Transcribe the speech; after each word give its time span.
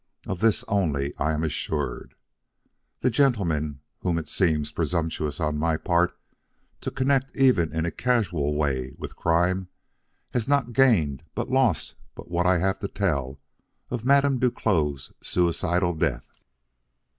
Of 0.25 0.39
this 0.39 0.63
only 0.67 1.15
I 1.19 1.31
am 1.31 1.43
assured. 1.43 2.15
The 3.01 3.11
gentleman 3.11 3.81
whom 3.99 4.17
it 4.17 4.27
seems 4.27 4.71
presumptuous 4.71 5.39
on 5.39 5.59
my 5.59 5.77
part 5.77 6.17
to 6.81 6.89
connect 6.89 7.37
even 7.37 7.71
in 7.71 7.85
a 7.85 7.91
casual 7.91 8.55
way 8.55 8.93
with 8.97 9.15
crime 9.15 9.67
has 10.33 10.47
not 10.47 10.73
gained 10.73 11.21
but 11.35 11.51
lost 11.51 11.93
by 12.15 12.23
what 12.23 12.47
I 12.47 12.57
have 12.57 12.79
to 12.79 12.87
tell 12.87 13.39
of 13.91 14.03
Madame 14.03 14.39
Duclos' 14.39 15.13
suicidal 15.21 15.93
death. 15.93 16.25